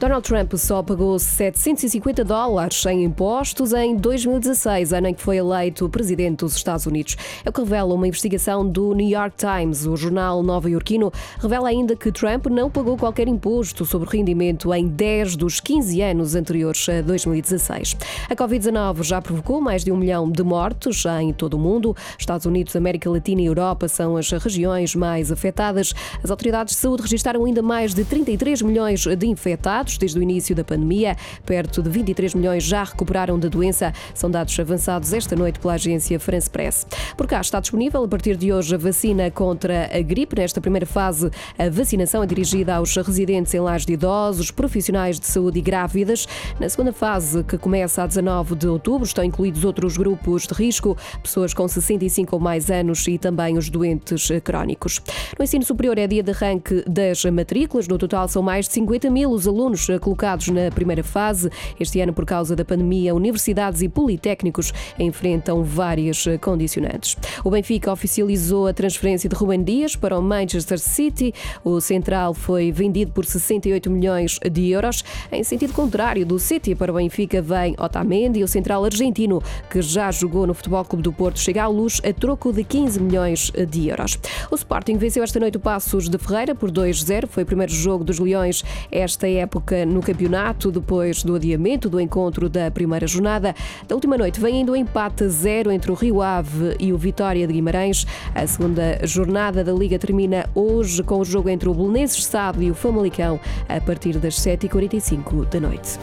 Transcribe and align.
Donald 0.00 0.26
Trump 0.26 0.54
só 0.54 0.82
pagou 0.82 1.18
750 1.18 2.24
dólares 2.24 2.86
em 2.86 3.04
impostos 3.04 3.74
em 3.74 3.94
2016, 3.94 4.94
ano 4.94 5.08
em 5.08 5.12
que 5.12 5.20
foi 5.20 5.36
eleito 5.36 5.86
presidente 5.90 6.38
dos 6.38 6.56
Estados 6.56 6.86
Unidos. 6.86 7.18
É 7.44 7.50
o 7.50 7.52
que 7.52 7.60
revela 7.60 7.92
uma 7.92 8.08
investigação 8.08 8.66
do 8.66 8.94
New 8.94 9.06
York 9.06 9.36
Times. 9.36 9.84
O 9.84 9.94
jornal 9.98 10.42
nova-iorquino 10.42 11.12
revela 11.38 11.68
ainda 11.68 11.94
que 11.94 12.10
Trump 12.10 12.46
não 12.46 12.70
pagou 12.70 12.96
qualquer 12.96 13.28
imposto 13.28 13.84
sobre 13.84 14.08
rendimento 14.08 14.72
em 14.72 14.88
10 14.88 15.36
dos 15.36 15.60
15 15.60 16.00
anos 16.00 16.34
anteriores 16.34 16.88
a 16.88 17.02
2016. 17.02 17.94
A 18.30 18.34
Covid-19 18.34 19.02
já 19.02 19.20
provocou 19.20 19.60
mais 19.60 19.84
de 19.84 19.92
um 19.92 19.98
milhão 19.98 20.30
de 20.30 20.42
mortos 20.42 21.04
em 21.20 21.30
todo 21.30 21.58
o 21.58 21.58
mundo. 21.58 21.94
Estados 22.18 22.46
Unidos, 22.46 22.74
América 22.74 23.10
Latina 23.10 23.42
e 23.42 23.44
Europa 23.44 23.86
são 23.86 24.16
as 24.16 24.30
regiões 24.30 24.94
mais 24.94 25.30
afetadas. 25.30 25.92
As 26.24 26.30
autoridades 26.30 26.74
de 26.74 26.80
saúde 26.80 27.02
registaram 27.02 27.44
ainda 27.44 27.60
mais 27.60 27.92
de 27.92 28.02
33 28.02 28.62
milhões 28.62 29.04
de 29.04 29.26
infectados 29.26 29.89
desde 29.98 30.18
o 30.18 30.22
início 30.22 30.54
da 30.54 30.64
pandemia. 30.64 31.16
Perto 31.44 31.82
de 31.82 31.90
23 31.90 32.34
milhões 32.34 32.62
já 32.64 32.84
recuperaram 32.84 33.38
da 33.38 33.48
doença. 33.48 33.92
São 34.14 34.30
dados 34.30 34.58
avançados 34.58 35.12
esta 35.12 35.36
noite 35.36 35.58
pela 35.58 35.74
agência 35.74 36.18
France 36.20 36.48
Press. 36.48 36.86
Por 37.16 37.26
cá 37.26 37.40
está 37.40 37.60
disponível 37.60 38.04
a 38.04 38.08
partir 38.08 38.36
de 38.36 38.52
hoje 38.52 38.74
a 38.74 38.78
vacina 38.78 39.30
contra 39.30 39.90
a 39.96 40.02
gripe. 40.02 40.36
Nesta 40.36 40.60
primeira 40.60 40.86
fase, 40.86 41.30
a 41.58 41.68
vacinação 41.68 42.22
é 42.22 42.26
dirigida 42.26 42.74
aos 42.74 42.94
residentes 42.96 43.54
em 43.54 43.60
lares 43.60 43.86
de 43.86 43.92
idosos, 43.94 44.50
profissionais 44.50 45.18
de 45.18 45.26
saúde 45.26 45.58
e 45.58 45.62
grávidas. 45.62 46.26
Na 46.58 46.68
segunda 46.68 46.92
fase, 46.92 47.42
que 47.44 47.58
começa 47.58 48.02
a 48.02 48.06
19 48.06 48.54
de 48.54 48.68
outubro, 48.68 49.06
estão 49.06 49.24
incluídos 49.24 49.64
outros 49.64 49.96
grupos 49.96 50.46
de 50.46 50.54
risco, 50.54 50.96
pessoas 51.22 51.54
com 51.54 51.66
65 51.66 52.36
ou 52.36 52.40
mais 52.40 52.70
anos 52.70 53.06
e 53.06 53.18
também 53.18 53.56
os 53.56 53.68
doentes 53.68 54.28
crónicos. 54.42 55.00
No 55.38 55.44
ensino 55.44 55.64
superior 55.64 55.98
é 55.98 56.06
dia 56.06 56.22
de 56.22 56.30
arranque 56.30 56.84
das 56.88 57.24
matrículas. 57.24 57.88
No 57.88 57.98
total, 57.98 58.28
são 58.28 58.42
mais 58.42 58.66
de 58.66 58.74
50 58.74 59.10
mil 59.10 59.30
os 59.30 59.46
alunos 59.46 59.79
colocados 60.00 60.48
na 60.48 60.70
primeira 60.70 61.02
fase. 61.02 61.50
Este 61.78 62.00
ano, 62.00 62.12
por 62.12 62.24
causa 62.24 62.54
da 62.56 62.64
pandemia, 62.64 63.14
universidades 63.14 63.82
e 63.82 63.88
politécnicos 63.88 64.72
enfrentam 64.98 65.62
várias 65.62 66.24
condicionantes. 66.40 67.16
O 67.44 67.50
Benfica 67.50 67.92
oficializou 67.92 68.66
a 68.66 68.72
transferência 68.72 69.28
de 69.28 69.34
Ruben 69.34 69.62
Dias 69.62 69.96
para 69.96 70.18
o 70.18 70.22
Manchester 70.22 70.78
City. 70.78 71.32
O 71.64 71.80
central 71.80 72.34
foi 72.34 72.72
vendido 72.72 73.12
por 73.12 73.24
68 73.24 73.90
milhões 73.90 74.38
de 74.50 74.70
euros. 74.70 75.04
Em 75.30 75.42
sentido 75.44 75.72
contrário 75.72 76.24
do 76.26 76.38
City 76.38 76.74
para 76.74 76.92
o 76.92 76.96
Benfica 76.96 77.40
vem 77.42 77.74
Otamendi, 77.78 78.42
o 78.42 78.48
central 78.48 78.84
argentino 78.84 79.42
que 79.70 79.80
já 79.82 80.10
jogou 80.10 80.46
no 80.46 80.54
Futebol 80.54 80.84
Clube 80.84 81.02
do 81.02 81.12
Porto, 81.12 81.38
chega 81.38 81.62
à 81.62 81.66
luz 81.66 82.00
a 82.04 82.12
troco 82.12 82.52
de 82.52 82.64
15 82.64 83.00
milhões 83.00 83.52
de 83.68 83.88
euros. 83.88 84.18
O 84.50 84.54
Sporting 84.54 84.96
venceu 84.96 85.22
esta 85.22 85.38
noite 85.38 85.56
o 85.56 85.60
Passos 85.60 86.08
de 86.08 86.18
Ferreira 86.18 86.54
por 86.54 86.70
2-0. 86.70 87.26
Foi 87.28 87.42
o 87.42 87.46
primeiro 87.46 87.72
jogo 87.72 88.04
dos 88.04 88.18
Leões 88.18 88.64
esta 88.90 89.28
época 89.28 89.69
no 89.86 90.00
campeonato, 90.00 90.70
depois 90.70 91.22
do 91.22 91.34
adiamento 91.34 91.88
do 91.88 92.00
encontro 92.00 92.48
da 92.48 92.70
primeira 92.70 93.06
jornada. 93.06 93.54
Da 93.86 93.94
última 93.94 94.16
noite 94.16 94.40
vem 94.40 94.58
ainda 94.58 94.72
o 94.72 94.76
empate 94.76 95.28
zero 95.28 95.70
entre 95.70 95.90
o 95.90 95.94
Rio 95.94 96.22
Ave 96.22 96.76
e 96.78 96.92
o 96.92 96.98
Vitória 96.98 97.46
de 97.46 97.52
Guimarães. 97.52 98.06
A 98.34 98.46
segunda 98.46 98.98
jornada 99.06 99.64
da 99.64 99.72
Liga 99.72 99.98
termina 99.98 100.48
hoje 100.54 101.02
com 101.02 101.18
o 101.20 101.24
jogo 101.24 101.48
entre 101.48 101.68
o 101.68 101.74
Belenenses 101.74 102.24
Sado 102.24 102.62
e 102.62 102.70
o 102.70 102.74
Famalicão 102.74 103.38
a 103.68 103.80
partir 103.80 104.18
das 104.18 104.34
7h45 104.34 105.46
da 105.46 105.60
noite. 105.60 105.98